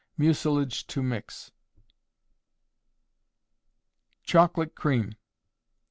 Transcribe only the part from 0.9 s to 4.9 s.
mix. _Chocolate